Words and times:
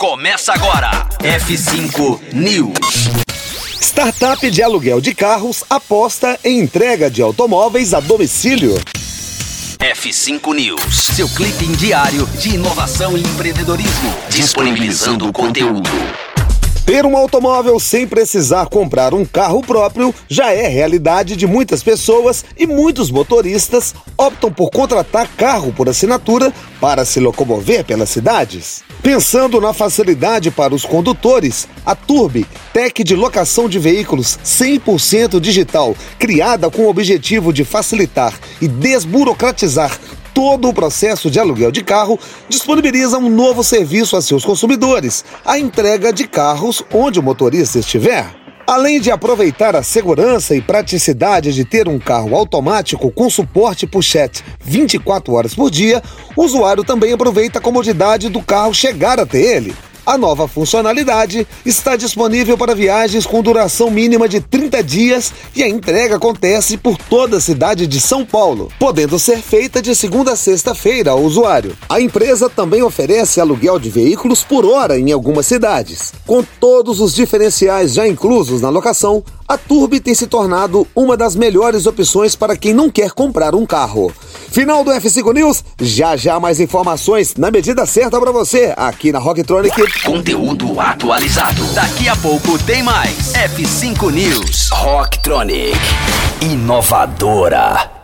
Começa 0.00 0.54
agora. 0.54 1.06
F5 1.18 2.32
News. 2.32 3.10
Startup 3.82 4.50
de 4.50 4.62
aluguel 4.62 4.98
de 4.98 5.14
carros 5.14 5.62
aposta 5.68 6.40
em 6.42 6.58
entrega 6.58 7.10
de 7.10 7.20
automóveis 7.20 7.92
a 7.92 8.00
domicílio. 8.00 8.80
F5 9.78 10.54
News, 10.54 10.96
seu 11.14 11.28
clipe 11.28 11.66
diário 11.76 12.26
de 12.28 12.54
inovação 12.54 13.14
e 13.14 13.20
empreendedorismo, 13.20 14.14
disponibilizando 14.30 15.28
o 15.28 15.32
conteúdo. 15.34 15.90
Ter 16.90 17.06
um 17.06 17.16
automóvel 17.16 17.78
sem 17.78 18.04
precisar 18.04 18.66
comprar 18.66 19.14
um 19.14 19.24
carro 19.24 19.62
próprio 19.62 20.12
já 20.28 20.52
é 20.52 20.66
realidade 20.66 21.36
de 21.36 21.46
muitas 21.46 21.84
pessoas 21.84 22.44
e 22.58 22.66
muitos 22.66 23.12
motoristas 23.12 23.94
optam 24.18 24.52
por 24.52 24.72
contratar 24.72 25.28
carro 25.36 25.72
por 25.72 25.88
assinatura 25.88 26.52
para 26.80 27.04
se 27.04 27.20
locomover 27.20 27.84
pelas 27.84 28.10
cidades. 28.10 28.82
Pensando 29.04 29.60
na 29.60 29.72
facilidade 29.72 30.50
para 30.50 30.74
os 30.74 30.84
condutores, 30.84 31.68
a 31.86 31.94
Turbi, 31.94 32.44
tech 32.72 33.04
de 33.04 33.14
locação 33.14 33.68
de 33.68 33.78
veículos 33.78 34.36
100% 34.44 35.38
digital, 35.38 35.96
criada 36.18 36.68
com 36.68 36.82
o 36.82 36.90
objetivo 36.90 37.52
de 37.52 37.64
facilitar 37.64 38.34
e 38.60 38.66
desburocratizar 38.66 39.96
todo 40.40 40.70
o 40.70 40.72
processo 40.72 41.30
de 41.30 41.38
aluguel 41.38 41.70
de 41.70 41.84
carro, 41.84 42.18
disponibiliza 42.48 43.18
um 43.18 43.28
novo 43.28 43.62
serviço 43.62 44.16
a 44.16 44.22
seus 44.22 44.42
consumidores: 44.42 45.22
a 45.44 45.58
entrega 45.58 46.10
de 46.10 46.26
carros 46.26 46.82
onde 46.90 47.20
o 47.20 47.22
motorista 47.22 47.78
estiver. 47.78 48.26
Além 48.66 49.02
de 49.02 49.10
aproveitar 49.10 49.76
a 49.76 49.82
segurança 49.82 50.54
e 50.54 50.62
praticidade 50.62 51.52
de 51.52 51.62
ter 51.62 51.88
um 51.88 51.98
carro 51.98 52.34
automático 52.34 53.10
com 53.10 53.28
suporte 53.28 53.86
por 53.86 54.02
chat 54.02 54.42
24 54.64 55.34
horas 55.34 55.54
por 55.54 55.70
dia, 55.70 56.02
o 56.34 56.42
usuário 56.42 56.84
também 56.84 57.12
aproveita 57.12 57.58
a 57.58 57.62
comodidade 57.62 58.30
do 58.30 58.40
carro 58.40 58.72
chegar 58.72 59.20
até 59.20 59.38
ele. 59.38 59.74
A 60.10 60.18
nova 60.18 60.48
funcionalidade 60.48 61.46
está 61.64 61.94
disponível 61.94 62.58
para 62.58 62.74
viagens 62.74 63.24
com 63.24 63.40
duração 63.40 63.92
mínima 63.92 64.28
de 64.28 64.40
30 64.40 64.82
dias 64.82 65.32
e 65.54 65.62
a 65.62 65.68
entrega 65.68 66.16
acontece 66.16 66.76
por 66.76 66.98
toda 66.98 67.36
a 67.36 67.40
cidade 67.40 67.86
de 67.86 68.00
São 68.00 68.26
Paulo, 68.26 68.72
podendo 68.76 69.20
ser 69.20 69.36
feita 69.40 69.80
de 69.80 69.94
segunda 69.94 70.32
a 70.32 70.36
sexta-feira 70.36 71.12
ao 71.12 71.22
usuário. 71.22 71.76
A 71.88 72.00
empresa 72.00 72.50
também 72.50 72.82
oferece 72.82 73.40
aluguel 73.40 73.78
de 73.78 73.88
veículos 73.88 74.42
por 74.42 74.66
hora 74.66 74.98
em 74.98 75.12
algumas 75.12 75.46
cidades. 75.46 76.12
Com 76.26 76.42
todos 76.58 76.98
os 76.98 77.14
diferenciais 77.14 77.94
já 77.94 78.04
inclusos 78.08 78.60
na 78.60 78.68
locação, 78.68 79.22
a 79.46 79.56
Turbi 79.56 80.00
tem 80.00 80.14
se 80.14 80.26
tornado 80.26 80.88
uma 80.94 81.16
das 81.16 81.36
melhores 81.36 81.86
opções 81.86 82.34
para 82.34 82.56
quem 82.56 82.74
não 82.74 82.90
quer 82.90 83.12
comprar 83.12 83.54
um 83.54 83.64
carro. 83.64 84.12
Final 84.50 84.82
do 84.82 84.90
F5 84.90 85.32
News, 85.32 85.64
já 85.80 86.16
já 86.16 86.40
mais 86.40 86.58
informações 86.58 87.36
na 87.36 87.52
medida 87.52 87.86
certa 87.86 88.20
para 88.20 88.32
você 88.32 88.74
aqui 88.76 89.12
na 89.12 89.20
Rocktronic. 89.20 90.02
Conteúdo 90.02 90.80
atualizado. 90.80 91.64
Daqui 91.72 92.08
a 92.08 92.16
pouco 92.16 92.58
tem 92.64 92.82
mais. 92.82 93.32
F5 93.32 94.10
News. 94.10 94.70
Rocktronic. 94.72 95.78
Inovadora. 96.42 97.99